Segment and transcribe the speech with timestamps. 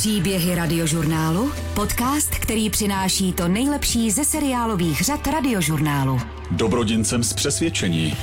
[0.00, 6.20] Příběhy radiožurnálu, podcast, který přináší to nejlepší ze seriálových řad radiožurnálu.
[6.50, 8.16] Dobrodincem z přesvědčení.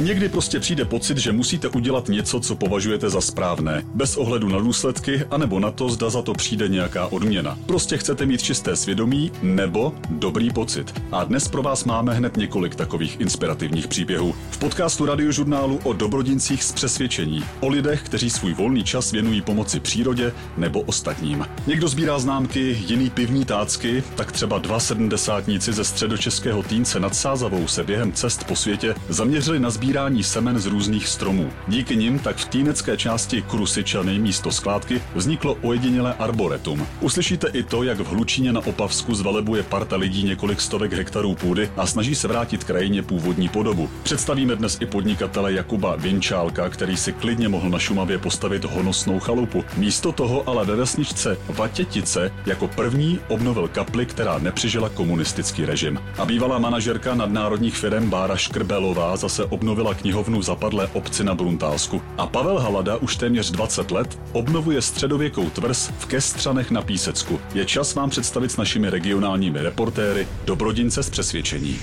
[0.00, 4.58] Někdy prostě přijde pocit, že musíte udělat něco, co považujete za správné, bez ohledu na
[4.58, 7.58] důsledky, anebo na to, zda za to přijde nějaká odměna.
[7.66, 11.02] Prostě chcete mít čisté svědomí nebo dobrý pocit.
[11.12, 14.34] A dnes pro vás máme hned několik takových inspirativních příběhů.
[14.50, 19.80] V podcastu radiožurnálu o dobrodincích z přesvědčení, o lidech, kteří svůj volný čas věnují pomoci
[19.80, 21.46] přírodě nebo ostatním.
[21.66, 27.68] Někdo sbírá známky, jiný pivní tácky, tak třeba dva sedmdesátníci ze středočeského týnce nad Sázavou
[27.68, 29.89] se během cest po světě zaměřili na sbírání
[30.22, 31.50] semen z různých stromů.
[31.68, 36.86] Díky nim tak v týnecké části Krusičany místo skládky vzniklo ojedinělé arboretum.
[37.00, 41.70] Uslyšíte i to, jak v Hlučíně na Opavsku zvelebuje parta lidí několik stovek hektarů půdy
[41.76, 43.90] a snaží se vrátit krajině původní podobu.
[44.02, 49.64] Představíme dnes i podnikatele Jakuba Vinčálka, který si klidně mohl na Šumavě postavit honosnou chalupu.
[49.76, 56.00] Místo toho ale ve vesničce Vatětice jako první obnovil kapli, která nepřežila komunistický režim.
[56.18, 62.02] A bývalá manažerka nadnárodních firm Bára Škrbelová zase obnovila knihovnu zapadlé obci na Bruntálsku.
[62.18, 67.40] A Pavel Halada už téměř 20 let obnovuje středověkou tvrz v Kestřanech na Písecku.
[67.54, 71.78] Je čas vám představit s našimi regionálními reportéry Dobrodince z přesvědčení.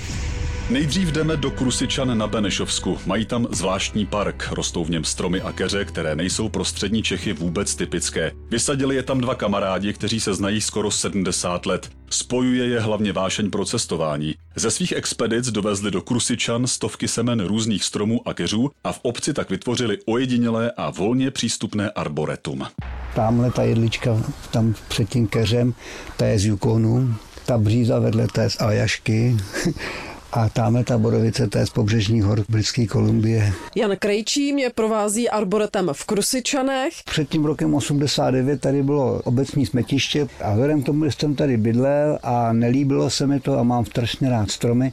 [0.70, 2.98] Nejdřív jdeme do Krusičan na Benešovsku.
[3.06, 7.32] Mají tam zvláštní park, rostou v něm stromy a keře, které nejsou pro střední Čechy
[7.32, 8.32] vůbec typické.
[8.50, 11.90] Vysadili je tam dva kamarádi, kteří se znají skoro 70 let.
[12.10, 14.34] Spojuje je hlavně vášeň pro cestování.
[14.56, 19.32] Ze svých expedic dovezli do Krusičan stovky semen různých stromů a keřů a v obci
[19.34, 22.66] tak vytvořili ojedinělé a volně přístupné arboretum.
[23.14, 25.74] Tamhle ta jedlička, tam před tím keřem,
[26.16, 27.14] ta je z Yukonu,
[27.46, 29.36] ta bříza vedle té z Aljašky,
[30.38, 33.52] a tamhle ta borovice, to je z pobřežních hor Britské Kolumbie.
[33.76, 36.92] Jan Krejčí mě provází arboretem v Krusičanech.
[37.04, 41.56] Před tím rokem 89 tady bylo obecní smetiště a vzhledem k tomu, že jsem tady
[41.56, 44.92] bydlel a nelíbilo se mi to a mám strašně rád stromy,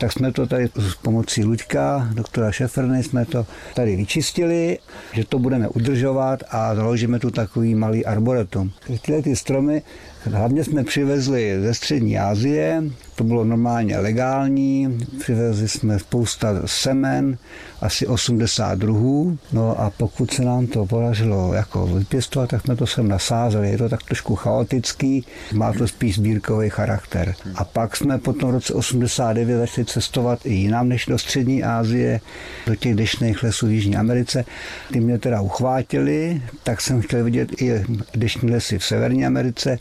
[0.00, 4.78] tak jsme to tady s pomocí Luďka, doktora Šefrny, jsme to tady vyčistili,
[5.12, 8.70] že to budeme udržovat a založíme tu takový malý arboretum.
[9.02, 9.82] Tyhle ty stromy
[10.30, 12.82] hlavně jsme přivezli ze střední Asie,
[13.14, 17.38] to bylo normálně legální, přivezli jsme spousta semen,
[17.80, 22.86] asi 80 druhů, no a pokud se nám to podařilo jako vypěstovat, tak jsme to
[22.86, 27.34] sem nasázeli, je to tak trošku chaotický, má to spíš sbírkový charakter.
[27.54, 32.20] A pak jsme potom v roce 89 začali cestovat i jinam než do střední Asie,
[32.66, 34.44] do těch dešných lesů v Jižní Americe.
[34.92, 37.84] Ty mě teda uchvátili, tak jsem chtěl vidět i
[38.14, 39.78] dešní lesy v Severní Americe,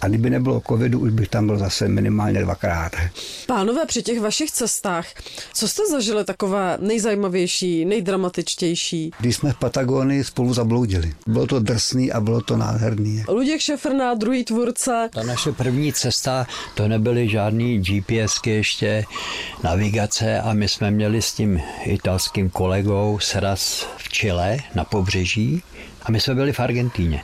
[0.00, 2.92] a kdyby nebylo covidu, už bych tam byl zase minimálně dvakrát.
[3.46, 5.06] Pánové, při těch vašich cestách,
[5.54, 9.10] co jste zažili takové nejzajímavější, nejdramatičtější?
[9.20, 11.14] Když jsme v Patagonii spolu zabloudili.
[11.26, 13.24] Bylo to drsný a bylo to nádherný.
[13.28, 15.08] Luděk Šefrná, druhý tvůrce.
[15.12, 19.04] Ta naše první cesta, to nebyly žádný GPSky ještě,
[19.62, 25.62] navigace a my jsme měli s tím italským kolegou sraz v Chile na pobřeží
[26.02, 27.22] a my jsme byli v Argentíně.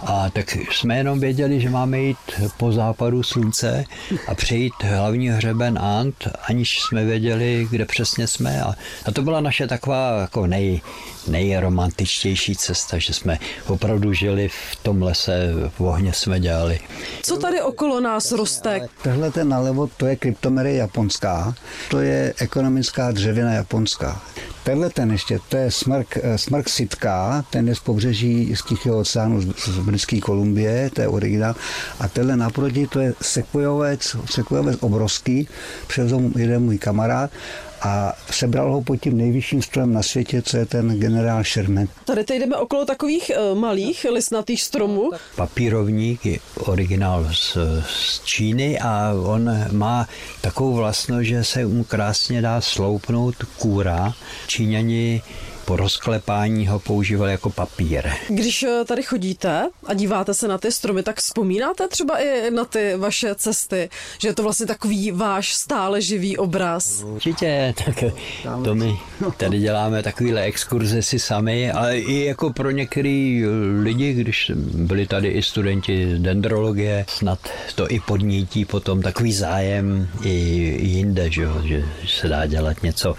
[0.00, 2.18] A tak jsme jenom věděli, že máme jít
[2.56, 3.84] po západu slunce
[4.28, 8.62] a přejít hlavní hřeben Ant, aniž jsme věděli, kde přesně jsme.
[8.62, 8.74] A,
[9.06, 10.80] a to byla naše taková jako nej,
[11.28, 16.80] nejromantičtější cesta, že jsme opravdu žili v tom lese, v ohně jsme dělali.
[17.22, 18.88] Co tady okolo nás roste?
[19.02, 21.54] Tohle ten nalevo, to je kryptomery japonská,
[21.90, 24.22] to je ekonomická dřevina japonská.
[24.64, 29.40] Tenhle ten ještě, to je smrk, smrk sitka, ten je z pobřeží z Tichého oceánu
[29.40, 31.54] z, z Britské Kolumbie, to je originál.
[32.00, 35.48] A tenhle naproti, to je sekvojovec, sekvojovec obrovský,
[35.86, 37.30] převzal jeden můj kamarád
[37.84, 41.88] a sebral ho pod tím nejvyšším stromem na světě, co je ten generál Sherman.
[42.04, 45.10] Tady teď jdeme okolo takových uh, malých listnatých stromů.
[45.36, 47.56] Papírovník je originál z,
[47.86, 50.08] z Číny a on má
[50.40, 54.12] takovou vlastnost, že se mu krásně dá sloupnout kůra.
[54.46, 55.22] Číňani
[55.64, 58.10] po rozklepání ho používal jako papír.
[58.28, 62.64] Když eh, tady chodíte a díváte se na ty stromy, tak vzpomínáte třeba i na
[62.64, 63.88] ty vaše cesty,
[64.18, 67.04] že je to vlastně takový váš stále živý obraz?
[67.04, 68.04] Určitě, tak
[68.64, 68.98] to my
[69.36, 73.44] tady děláme takovýhle exkurze si sami, ale i jako pro některý
[73.82, 77.38] lidi, když byli tady i studenti dendrologie, snad
[77.74, 80.30] to i podnítí potom takový zájem i
[80.82, 83.14] jinde, že, že se dá dělat něco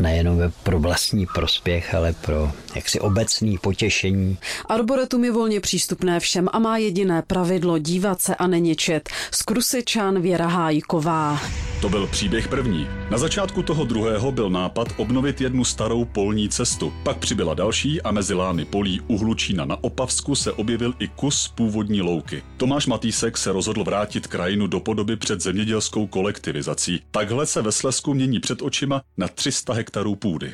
[0.00, 4.38] nejenom pro vlastní prospěch, ale pro jaksi obecný potěšení.
[4.66, 9.08] Arboretum je volně přístupné všem a má jediné pravidlo dívat se a neničit.
[9.30, 11.40] Z Krusičan Věra Hájková.
[11.80, 12.88] To byl příběh první.
[13.10, 16.92] Na začátku toho druhého byl nápad obnovit jednu starou polní cestu.
[17.02, 21.48] Pak přibyla další a mezi lány polí u Hlučína na Opavsku se objevil i kus
[21.48, 22.42] původní louky.
[22.56, 27.00] Tomáš Matýsek se rozhodl vrátit krajinu do podoby před zemědělskou kolektivizací.
[27.10, 29.83] Takhle se ve Slesku mění před očima na 300 hektarů
[30.18, 30.52] půdy.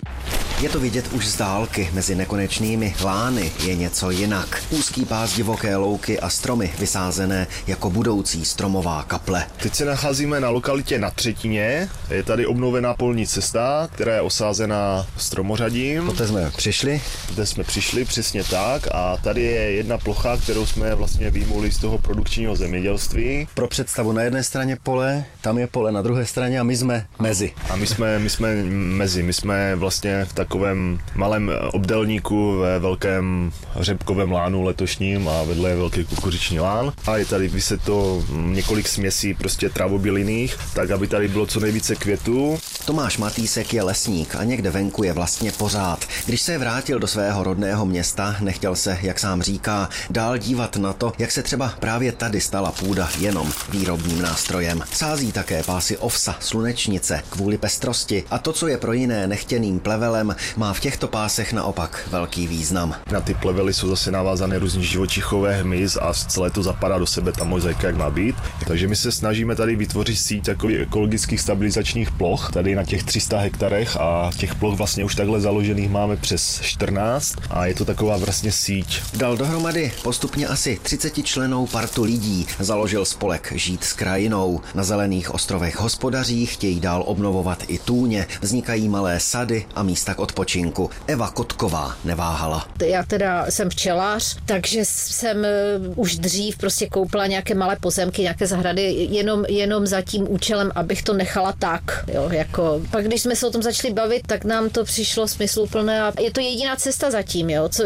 [0.60, 4.62] Je to vidět už z dálky, mezi nekonečnými lány je něco jinak.
[4.70, 9.46] Úzký pás divoké louky a stromy vysázené jako budoucí stromová kaple.
[9.62, 11.88] Teď se nacházíme na lokalitě na Třetině.
[12.10, 16.06] Je tady obnovená polní cesta, která je osázená stromořadím.
[16.06, 17.00] Poté jsme přišli.
[17.32, 18.88] Zde jsme přišli, přesně tak.
[18.92, 23.48] A tady je jedna plocha, kterou jsme vlastně výmuli z toho produkčního zemědělství.
[23.54, 27.06] Pro představu na jedné straně pole, tam je pole na druhé straně a my jsme
[27.18, 27.52] mezi.
[27.70, 33.52] A my jsme, my jsme mezi, my jsme vlastně v takovém malém obdelníku ve velkém
[33.80, 36.92] řepkovém lánu letošním a vedle je velký kukuřiční lán.
[37.06, 37.50] A je tady
[37.84, 42.58] to několik směsí prostě travobylinných, tak aby tady bylo co nejvíce květů.
[42.90, 46.06] Tomáš Matýsek je lesník a někde venku je vlastně pořád.
[46.26, 50.92] Když se vrátil do svého rodného města, nechtěl se, jak sám říká, dál dívat na
[50.92, 54.82] to, jak se třeba právě tady stala půda jenom výrobním nástrojem.
[54.92, 60.36] Sází také pásy ovsa, slunečnice, kvůli pestrosti a to, co je pro jiné nechtěným plevelem,
[60.56, 62.94] má v těchto pásech naopak velký význam.
[63.12, 67.32] Na ty plevely jsou zase navázané různí živočichové hmyz a celé to zapadá do sebe
[67.32, 68.36] ta mozaika, jak má být.
[68.66, 73.38] Takže my se snažíme tady vytvořit síť takových ekologických stabilizačních ploch, tady na těch 300
[73.38, 78.16] hektarech a těch ploch vlastně už takhle založených máme přes 14 a je to taková
[78.16, 79.02] vlastně síť.
[79.16, 84.60] Dal dohromady postupně asi 30 členou partu lidí, založil spolek Žít s krajinou.
[84.74, 90.18] Na zelených ostrovech hospodaří chtějí dál obnovovat i tůně, vznikají malé sady a místa k
[90.18, 90.90] odpočinku.
[91.06, 92.68] Eva Kotková neváhala.
[92.84, 95.50] Já teda jsem včelář, takže jsem eh,
[95.96, 101.02] už dřív prostě koupila nějaké malé pozemky, nějaké zahrady, jenom, jenom za tím účelem, abych
[101.02, 102.04] to nechala tak.
[102.14, 102.59] Jo, jako.
[102.90, 106.30] Pak když jsme se o tom začali bavit, tak nám to přišlo smysluplné a je
[106.30, 107.82] to jediná cesta zatím, jo, co,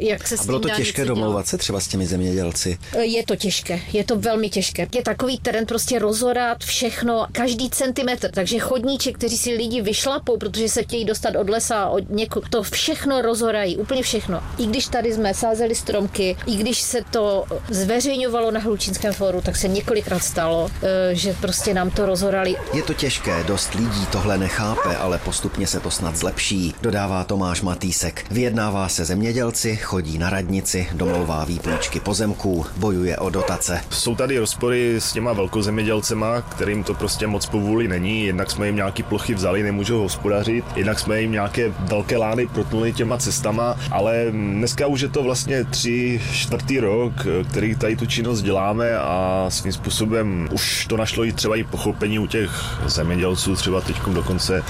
[0.00, 2.78] jak se a bylo to těžké domlouvat se třeba s těmi zemědělci?
[2.92, 4.86] Eh, je to těžké, je to velmi těžké.
[4.94, 10.68] Je takový terén prostě rozorat všechno, každý centimetr, takže chodníček, kteří si lidi vyšlapou, protože
[10.68, 14.42] se chtějí dostat od lesa, od něko, to všechno rozorají, úplně všechno.
[14.58, 19.56] I když tady jsme sázeli stromky, i když se to zveřejňovalo na Hlučínském fóru, tak
[19.56, 22.56] se několikrát stalo, eh, že prostě nám to rozorali.
[22.72, 27.62] Je to těžké, dost lidí tohle nechápe, ale postupně se to snad zlepší, dodává Tomáš
[27.62, 28.24] Matýsek.
[28.30, 33.80] Vyjednává se zemědělci, chodí na radnici, domlouvá výpůjčky pozemků, bojuje o dotace.
[33.90, 38.26] Jsou tady rozpory s těma velkozemědělcema, kterým to prostě moc povůli není.
[38.26, 42.92] Jednak jsme jim nějaký plochy vzali, nemůžou hospodařit, jednak jsme jim nějaké velké lány protnuli
[42.92, 47.12] těma cestama, ale dneska už je to vlastně tři čtvrtý rok,
[47.50, 52.18] který tady tu činnost děláme a svým způsobem už to našlo i třeba i pochopení
[52.18, 54.62] u těch zemědělců, třeba teď dokonce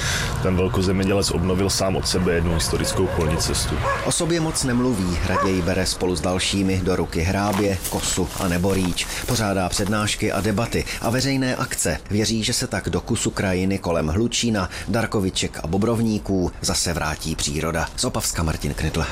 [0.43, 3.75] ten velkozemědělec obnovil sám od sebe jednu historickou polní cestu.
[4.05, 8.75] O sobě moc nemluví, raději bere spolu s dalšími do ruky hrábě, kosu a nebo
[8.75, 9.07] rýč.
[9.27, 11.99] Pořádá přednášky a debaty a veřejné akce.
[12.11, 17.89] Věří, že se tak do kusu krajiny kolem Hlučína, Darkoviček a Bobrovníků zase vrátí příroda.
[17.97, 19.07] Z Opavska Martin Knidle.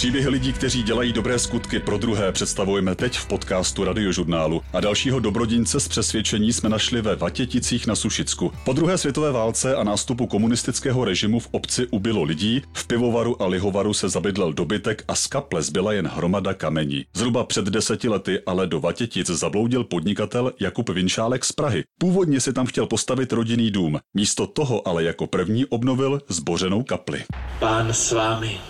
[0.00, 4.62] Příběhy lidí, kteří dělají dobré skutky pro druhé, představujeme teď v podcastu Radiožurnálu.
[4.72, 8.52] A dalšího dobrodince z přesvědčení jsme našli ve Vatěticích na Sušicku.
[8.64, 13.46] Po druhé světové válce a nástupu komunistického režimu v obci ubylo lidí, v pivovaru a
[13.46, 17.04] lihovaru se zabydlel dobytek a z kaple zbyla jen hromada kamení.
[17.14, 21.84] Zhruba před deseti lety ale do Vatětic zabloudil podnikatel Jakub Vinšálek z Prahy.
[21.98, 23.98] Původně si tam chtěl postavit rodinný dům.
[24.14, 27.24] Místo toho ale jako první obnovil zbořenou kapli.
[27.58, 28.60] Pán s vámi.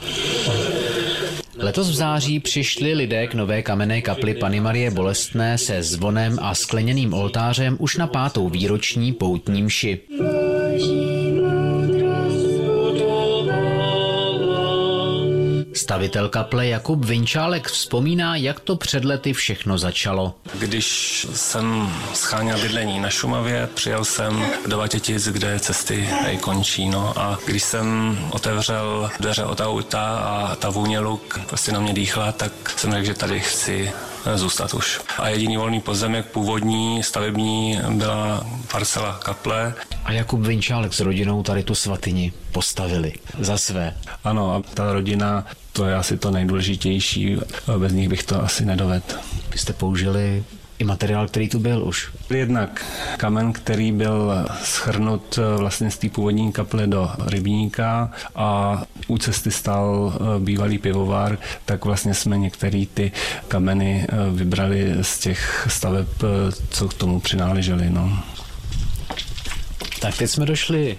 [1.57, 6.54] Letos v září přišli lidé k nové kamenné kapli Pany Marie Bolestné se zvonem a
[6.54, 10.00] skleněným oltářem už na pátou výroční poutní mši.
[15.91, 20.35] Stavitel kaple Jakub Vinčálek vzpomíná, jak to před lety všechno začalo.
[20.55, 26.09] Když jsem scháněl bydlení na Šumavě, přijel jsem do Vatětic, kde cesty
[26.41, 26.89] končí.
[26.89, 31.93] No a když jsem otevřel dveře od auta a ta vůně luk prostě na mě
[31.93, 33.93] dýchla, tak jsem řekl, že tady chci
[34.35, 35.00] zůstat už.
[35.19, 39.75] A jediný volný pozemek původní, stavební, byla parcela kaple.
[40.05, 43.97] A Jakub Vinčálek s rodinou tady tu svatyni postavili za své.
[44.25, 47.37] Ano, a ta rodina, to je asi to nejdůležitější,
[47.79, 49.15] bez nich bych to asi nedovedl.
[49.53, 50.45] Vy jste použili
[50.81, 52.11] i materiál, který tu byl už.
[52.31, 52.85] Jednak
[53.17, 60.19] kamen, který byl schrnut vlastně z té původní kaple do rybníka a u cesty stál
[60.39, 63.13] bývalý pivovar, tak vlastně jsme některé ty
[63.49, 66.09] kameny vybrali z těch staveb,
[66.71, 67.91] co k tomu přináležely.
[67.91, 68.19] No.
[70.01, 70.99] Tak teď jsme došli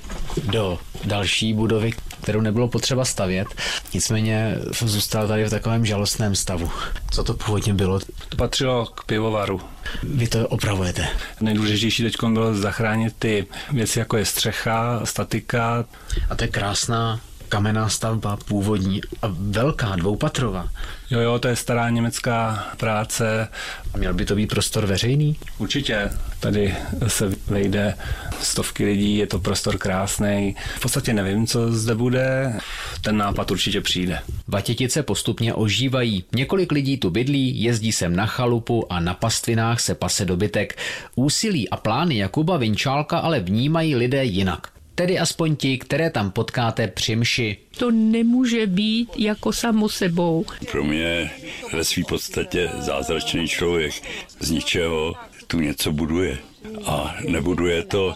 [0.52, 3.48] do další budovy, kterou nebylo potřeba stavět.
[3.94, 6.72] Nicméně zůstal tady v takovém žalostném stavu.
[7.12, 8.00] Co to původně bylo?
[8.32, 9.62] To patřilo k pivovaru.
[10.04, 11.08] Vy to opravujete.
[11.42, 15.86] Nejdůležitější teď bylo zachránit ty věci, jako je střecha, statika.
[16.30, 17.20] A to je krásná
[17.52, 20.70] kamenná stavba, původní a velká, dvoupatrová.
[21.10, 23.48] Jo, jo, to je stará německá práce.
[23.94, 25.36] A měl by to být prostor veřejný?
[25.58, 26.10] Určitě.
[26.40, 26.76] Tady
[27.08, 27.94] se vejde
[28.42, 30.56] stovky lidí, je to prostor krásný.
[30.76, 32.60] V podstatě nevím, co zde bude.
[33.02, 34.20] Ten nápad určitě přijde.
[34.48, 36.24] Vatětice postupně ožívají.
[36.36, 40.78] Několik lidí tu bydlí, jezdí sem na chalupu a na pastvinách se pase dobytek.
[41.16, 46.88] Úsilí a plány Jakuba Vinčálka ale vnímají lidé jinak tedy aspoň ti, které tam potkáte
[46.88, 47.58] při mši.
[47.78, 50.46] To nemůže být jako samo sebou.
[50.72, 51.32] Pro mě
[51.74, 53.94] ve své podstatě zázračný člověk
[54.40, 55.14] z ničeho
[55.48, 56.38] tu něco buduje.
[56.86, 58.14] A nebuduje to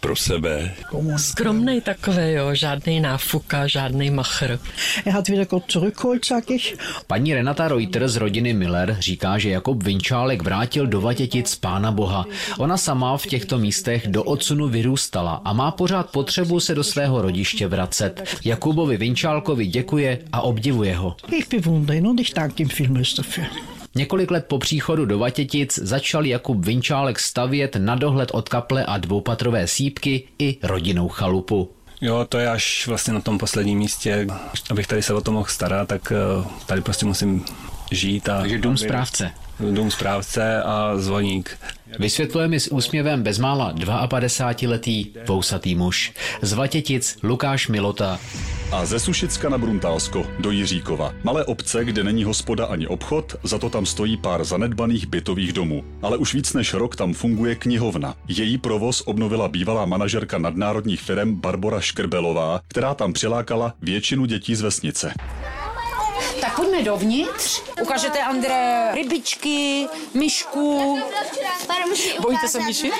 [0.00, 0.74] pro sebe.
[1.16, 4.58] Skromný takový, jo, žádný náfuka, žádný machr.
[5.06, 6.76] Er hat wieder Gott zurückholt, sag ich.
[7.06, 12.24] Paní Renata Reuter z rodiny Miller říká, že Jakub Vinčálek vrátil do Vatětic pána Boha.
[12.58, 17.22] Ona sama v těchto místech do odsunu vyrůstala a má pořád potřebu se do svého
[17.22, 18.38] rodiště vracet.
[18.44, 21.16] Jakubovi Vinčálkovi děkuje a obdivuje ho.
[21.32, 23.75] Ich bewundere ihn und ich danke ihm vielmals dafür.
[23.96, 28.98] Několik let po příchodu do Vatětic začal Jakub Vinčálek stavět na dohled od kaple a
[28.98, 31.70] dvoupatrové sípky i rodinnou chalupu.
[32.00, 34.26] Jo, to je až vlastně na tom posledním místě.
[34.70, 37.44] Abych tady se o to mohl starat, tak eh, tady prostě musím
[37.92, 38.28] žít.
[38.28, 39.30] A Takže dům správce.
[39.70, 41.58] Dům správce a zvoník.
[41.98, 46.12] Vysvětluje mi s úsměvem bezmála 52-letý vousatý muž.
[46.42, 48.18] Z Vatětic Lukáš Milota.
[48.72, 51.14] A ze Sušicka na Bruntálsko do Jiříkova.
[51.24, 55.84] Malé obce, kde není hospoda ani obchod, za to tam stojí pár zanedbaných bytových domů.
[56.02, 58.14] Ale už víc než rok tam funguje knihovna.
[58.28, 64.60] Její provoz obnovila bývalá manažerka nadnárodních firm Barbara Škrbelová, která tam přilákala většinu dětí z
[64.60, 65.14] vesnice.
[66.76, 67.62] Pojďme dovnitř.
[67.82, 70.98] Ukážete André rybičky, myšku.
[72.20, 72.92] Bojíte se myši?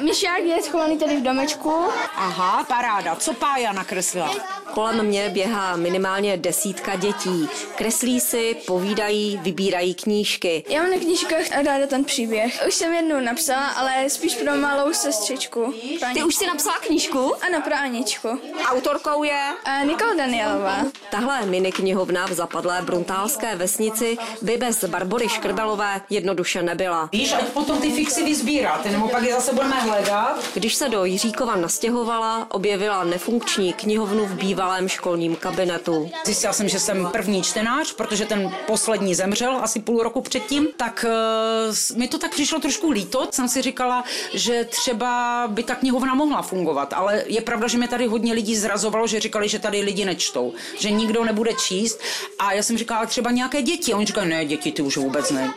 [0.00, 1.84] Myšák je schovaný tady v domečku.
[2.16, 3.16] Aha, paráda.
[3.16, 4.34] Co Pája nakreslila?
[4.74, 7.48] Kolem mě běhá minimálně desítka dětí.
[7.74, 10.64] Kreslí si, povídají, vybírají knížky.
[10.68, 12.64] Já mám na knížkách ráda ten příběh.
[12.68, 15.74] Už jsem jednou napsala, ale spíš pro malou sestřičku.
[16.00, 17.34] Pro Ty už si napsala knížku?
[17.46, 18.28] Ano, pro Aničku.
[18.66, 19.52] Autorkou je?
[19.64, 20.76] A Nikola Danielová.
[21.10, 22.32] Tahle mini knihovna v
[22.74, 27.08] zapadlé bruntálské vesnici by bez Barbory Škrbelové jednoduše nebyla.
[27.12, 30.44] Víš, ať potom ty fixy vyzbíráte, nebo pak je zase budeme hledat.
[30.54, 36.10] Když se do Jiříkova nastěhovala, objevila nefunkční knihovnu v bývalém školním kabinetu.
[36.24, 41.04] Zjistila jsem, že jsem první čtenář, protože ten poslední zemřel asi půl roku předtím, tak
[41.08, 43.28] uh, mi to tak přišlo trošku líto.
[43.30, 44.04] Jsem si říkala,
[44.34, 48.56] že třeba by ta knihovna mohla fungovat, ale je pravda, že mě tady hodně lidí
[48.56, 52.00] zrazovalo, že říkali, že tady lidi nečtou, že nikdo nebude číst.
[52.38, 53.92] A já jsem říkala, třeba nějaké děti.
[53.92, 55.54] A oni říkali, ne, děti ty už vůbec ne.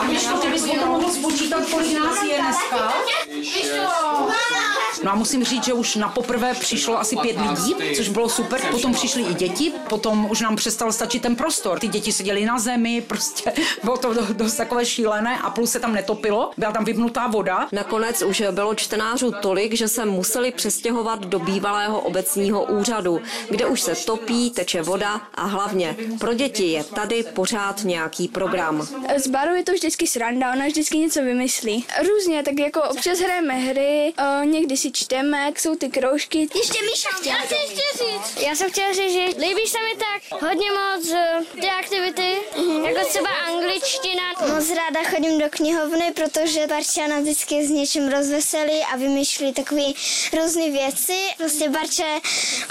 [0.00, 2.92] A když to ty bys to mohl spočítat, kolik nás je dneska?
[5.04, 8.60] No a musím říct, že už na poprvé přišlo asi pět lidí, což bylo super.
[8.70, 11.78] Potom přišly i děti, potom už nám přestal stačit ten prostor.
[11.78, 13.52] Ty děti seděly na zemi, prostě
[13.84, 17.68] bylo to dost takové šílené a plus se tam netopilo, byla tam vypnutá voda.
[17.72, 23.20] Nakonec už bylo čtenářů tolik, že se museli přestěhovat do bývalého obecního úřadu,
[23.50, 28.88] kde už se topí, teče voda a hlavně pro děti je tady pořád nějaký program.
[29.08, 31.86] S Barou je to vždycky sranda, ona vždycky něco vymyslí.
[32.08, 36.38] Různě, tak jako občas hrajeme hry, o, někdy si čteme, jsou ty kroužky.
[36.38, 37.36] Ještě Míša chtěla.
[37.36, 38.46] Já chci ještě říct.
[38.46, 42.84] Já jsem chtěla říct, že líbí se mi tak hodně moc eh, ty aktivity, mm-hmm.
[42.84, 44.22] jako třeba angličtina.
[44.54, 49.82] Moc ráda chodím do knihovny, protože Barča nás vždycky s něčím rozveselí a vymýšlí takové
[50.42, 51.18] různé věci.
[51.38, 52.20] Prostě Barča je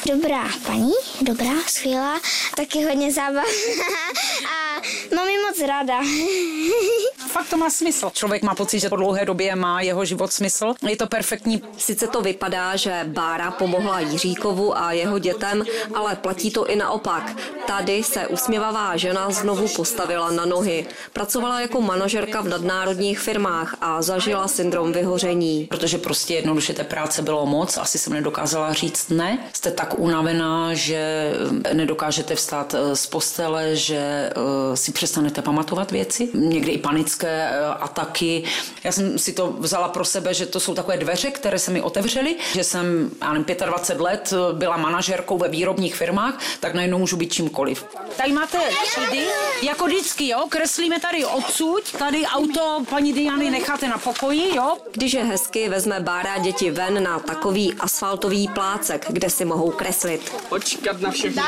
[0.06, 2.22] dobrá paní, dobrá, skvělá,
[2.56, 4.72] taky hodně zábavná a
[5.16, 6.00] mám ji moc ráda.
[7.28, 8.10] Fakt to má smysl.
[8.14, 10.74] Člověk má pocit, že po dlouhé době má jeho život smysl.
[10.90, 11.62] Je to perfektní.
[11.78, 17.38] Sice to vypadá, že Bára pomohla Jiříkovu a jeho dětem, ale platí to i naopak.
[17.68, 20.86] Tady se usměvavá žena znovu postavila na nohy.
[21.14, 25.68] Pracovala jako manažerka v nadnárodních firmách a zažila syndrom vyhoření.
[25.70, 29.38] Protože prostě jednoduše té práce bylo moc, asi jsem nedokázala říct ne.
[29.54, 31.32] Jste tak unavená, že
[31.74, 34.30] nedokážete vstát z postele, že
[34.76, 36.30] si přestanete pamatovat věci.
[36.34, 38.44] Někdy i panické eh, ataky.
[38.84, 41.82] Já jsem si to vzala pro sebe, že to jsou takové dveře, které se mi
[41.82, 46.98] otevřely, že jsem, já nevím, 25 let eh, byla manažerkou ve výrobních firmách, tak najednou
[46.98, 47.86] můžu být čímkoliv.
[48.18, 49.26] Tady máte třídy,
[49.62, 54.78] jako vždycky, jo, kreslíme tady odsud, tady auto paní Diany necháte na pokoji, jo.
[54.92, 60.34] Když je hezky, vezme Bára děti ven na takový asfaltový plácek, kde si mohou kreslit.
[60.50, 61.42] Počkat na všechny.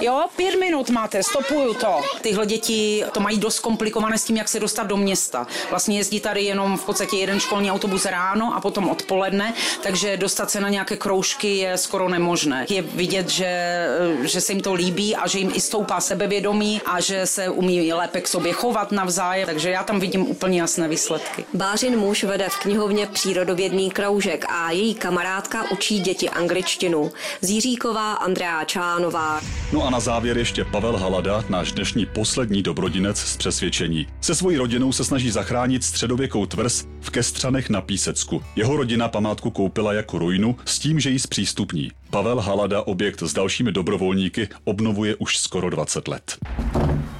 [0.00, 2.00] Jo, pět minut máte, stopuju to.
[2.20, 5.46] Tyhle děti to mají dost komplikované s tím, jak se dostat do města.
[5.70, 10.50] Vlastně jezdí tady jenom v podstatě jeden školní autobus ráno a potom odpoledne, takže dostat
[10.50, 12.66] se na nějaké kroužky je skoro nemožné.
[12.68, 13.86] Je vidět, že,
[14.22, 17.92] že se jim to líbí a že jim i stoupá sebevědomí a že se umí
[17.92, 21.44] lépe k sobě chovat navzájem, takže já tam vidím úplně jasné výsledky.
[21.54, 27.12] Bářin muž vede v knihovně přírodovědný kroužek a její kamarádka učí děti angličtinu.
[27.40, 29.40] Zíříková Andrea Čánová.
[29.72, 34.06] No a na závěr ještě Pavel Halada, náš dnešní poslední dobrodinec z přesvědčení.
[34.20, 38.42] Se svojí rodinou se snaží zachránit středověkou tvrz v Kestřanech na Písecku.
[38.56, 41.90] Jeho rodina památku koupila jako ruinu s tím, že ji zpřístupní.
[42.10, 46.36] Pavel Halada objekt s dalšími dobrovolníky obnovuje už skoro 20 let.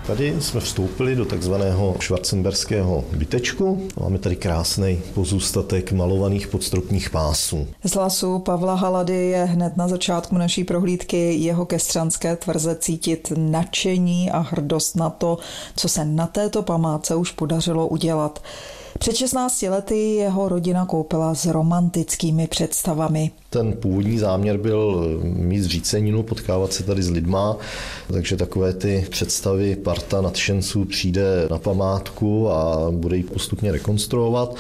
[0.06, 3.88] Tady jsme vstoupili do takzvaného švarcemberského bytečku.
[4.00, 7.68] Máme tady krásný pozůstatek malovaných podstropních pásů.
[7.84, 14.30] Z hlasu Pavla Halady je hned na začátku naší prohlídky jeho kestřanské tvrze cítit nadšení
[14.30, 15.38] a hrdost na to,
[15.76, 18.42] co se na této památce už podařilo udělat.
[18.98, 23.30] Před 16 lety jeho rodina koupila s romantickými představami.
[23.50, 27.56] Ten původní záměr byl mít zříceninu, potkávat se tady s lidma,
[28.12, 34.54] takže takové ty představy parta nadšenců přijde na památku a bude ji postupně rekonstruovat.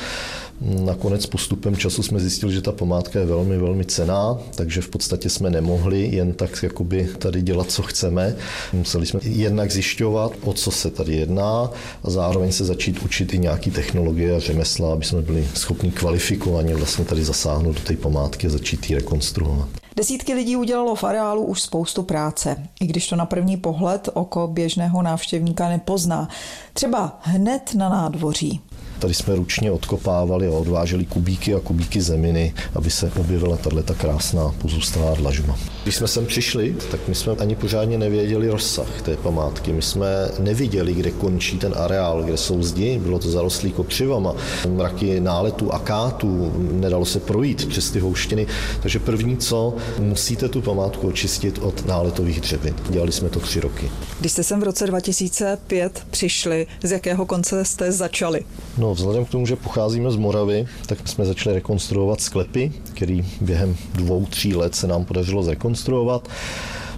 [0.60, 5.30] Nakonec postupem času jsme zjistili, že ta památka je velmi, velmi cená, takže v podstatě
[5.30, 8.36] jsme nemohli jen tak jakoby tady dělat, co chceme.
[8.72, 11.70] Museli jsme jednak zjišťovat, o co se tady jedná
[12.04, 16.76] a zároveň se začít učit i nějaký technologie a řemesla, aby jsme byli schopni kvalifikovaně
[16.76, 19.68] vlastně tady zasáhnout do té památky a začít ji rekonstruovat.
[19.96, 24.46] Desítky lidí udělalo v areálu už spoustu práce, i když to na první pohled oko
[24.46, 26.28] běžného návštěvníka nepozná.
[26.72, 28.60] Třeba hned na nádvoří.
[28.98, 34.54] Tady jsme ručně odkopávali a odváželi kubíky a kubíky zeminy, aby se objevila tato krásná
[34.58, 35.58] pozůstalá dlažba.
[35.82, 39.72] Když jsme sem přišli, tak my jsme ani pořádně nevěděli rozsah té památky.
[39.72, 40.06] My jsme
[40.38, 44.34] neviděli, kde končí ten areál, kde jsou zdi, bylo to zarostlý kopřivama,
[44.68, 48.46] mraky náletů a kátů, nedalo se projít přes ty houštiny.
[48.82, 52.74] Takže první co, musíte tu památku očistit od náletových dřevin.
[52.88, 53.90] Dělali jsme to tři roky.
[54.20, 58.40] Když jste sem v roce 2005 přišli, z jakého konce jste začali?
[58.78, 63.76] No, vzhledem k tomu, že pocházíme z Moravy, tak jsme začali rekonstruovat sklepy, který během
[63.94, 66.28] dvou, tří let se nám podařilo zrekonstruovat.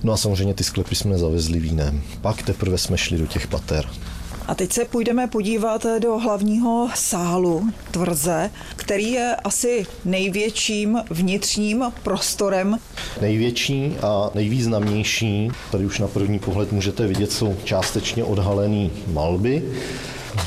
[0.02, 2.02] No a samozřejmě ty sklepy jsme zavezli vínem.
[2.20, 3.84] Pak teprve jsme šli do těch pater.
[4.48, 12.78] A teď se půjdeme podívat do hlavního sálu tvrze, který je asi největším vnitřním prostorem.
[13.20, 19.62] Největší a nejvýznamnější, tady už na první pohled můžete vidět, jsou částečně odhalené malby.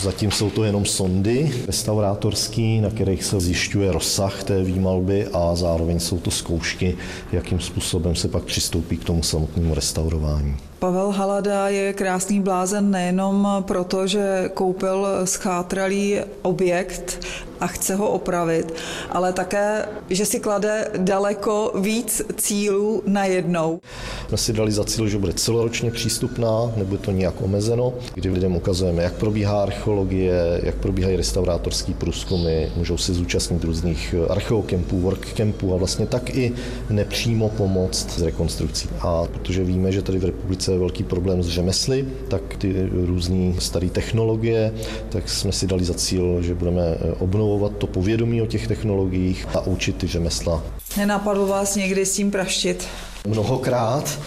[0.01, 5.99] Zatím jsou to jenom sondy restaurátorský, na kterých se zjišťuje rozsah té výmalby a zároveň
[5.99, 6.97] jsou to zkoušky,
[7.31, 10.70] jakým způsobem se pak přistoupí k tomu samotnému restaurování.
[10.81, 17.21] Pavel Halada je krásný blázen nejenom proto, že koupil schátralý objekt
[17.59, 18.73] a chce ho opravit,
[19.09, 23.79] ale také, že si klade daleko víc cílů na jednou.
[24.27, 28.55] Jsme si dali za cíl, že bude celoročně přístupná, nebude to nějak omezeno, kdy lidem
[28.55, 35.77] ukazujeme, jak probíhá archeologie, jak probíhají restaurátorský průzkumy, můžou si zúčastnit různých archeokempů, workkempů a
[35.77, 36.53] vlastně tak i
[36.89, 38.89] nepřímo pomoct s rekonstrukcí.
[38.99, 43.53] A protože víme, že tady v republice je velký problém s řemesly, tak ty různé
[43.59, 44.73] staré technologie,
[45.09, 49.47] tak jsme si dali za cíl, že budeme obnovovat obnovovat to povědomí o těch technologiích
[49.53, 50.63] a učit ty řemesla.
[50.97, 52.87] Nenapadlo vás někdy s tím praštit?
[53.27, 54.19] Mnohokrát,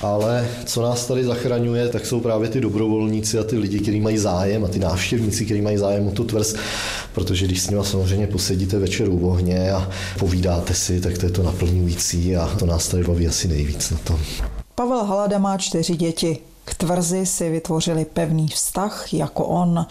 [0.00, 4.18] ale co nás tady zachraňuje, tak jsou právě ty dobrovolníci a ty lidi, kteří mají
[4.18, 6.54] zájem a ty návštěvníci, kteří mají zájem o tu tvrz,
[7.12, 11.32] protože když s nimi samozřejmě posedíte večer u ohně a povídáte si, tak to je
[11.32, 14.18] to naplňující a to nás tady baví asi nejvíc na tom.
[14.80, 16.38] Pavel Halada má čtyři děti.
[16.64, 19.86] K tvrzi si vytvořili pevný vztah jako on.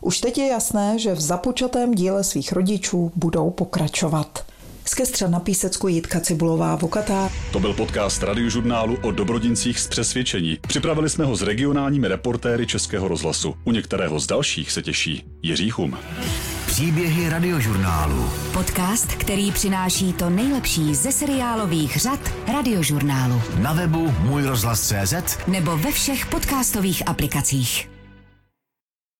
[0.00, 4.44] Už teď je jasné, že v započatém díle svých rodičů budou pokračovat.
[4.84, 7.30] Z Kestřa na Písecku Jitka Cibulová Vokatá.
[7.52, 10.58] To byl podcast radiožurnálu o dobrodincích z přesvědčení.
[10.68, 13.54] Připravili jsme ho s regionálními reportéry Českého rozhlasu.
[13.64, 15.96] U některého z dalších se těší Jiří Chum.
[16.72, 18.30] Příběhy radiožurnálu.
[18.52, 22.20] Podcast, který přináší to nejlepší ze seriálových řad
[22.52, 23.42] radiožurnálu.
[23.58, 27.91] Na webu můj rozhlas.cz nebo ve všech podcastových aplikacích.